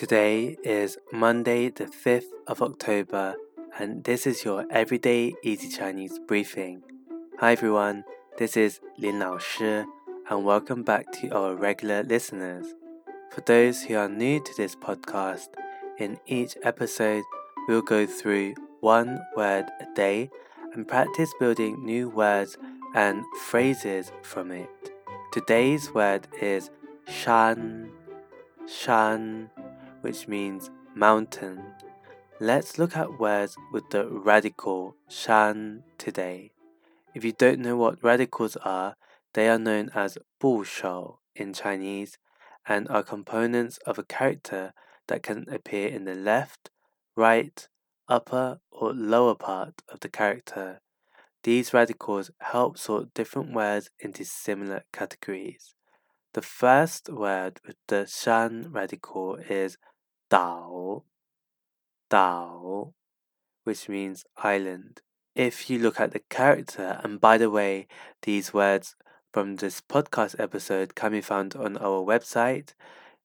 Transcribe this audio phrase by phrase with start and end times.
[0.00, 3.34] Today is Monday, the 5th of October,
[3.78, 6.82] and this is your Everyday Easy Chinese briefing.
[7.38, 8.04] Hi everyone,
[8.38, 9.84] this is Lin Lao Shi,
[10.30, 12.64] and welcome back to our regular listeners.
[13.30, 15.48] For those who are new to this podcast,
[15.98, 17.24] in each episode,
[17.68, 20.30] we'll go through one word a day
[20.72, 22.56] and practice building new words
[22.94, 24.70] and phrases from it.
[25.30, 26.70] Today's word is
[27.06, 27.90] shan,
[28.66, 29.50] shan
[30.00, 31.62] which means mountain.
[32.40, 36.52] Let's look at words with the radical shan today.
[37.14, 38.96] If you don't know what radicals are,
[39.34, 42.18] they are known as 部首 in Chinese
[42.66, 44.72] and are components of a character
[45.08, 46.70] that can appear in the left,
[47.16, 47.68] right,
[48.08, 50.80] upper, or lower part of the character.
[51.42, 55.74] These radicals help sort different words into similar categories.
[56.34, 59.78] The first word with the shan radical is
[60.30, 61.02] Dao,
[62.10, 62.92] Dao,
[63.64, 65.02] which means island.
[65.34, 67.86] If you look at the character, and by the way,
[68.22, 68.96] these words
[69.32, 72.74] from this podcast episode can be found on our website.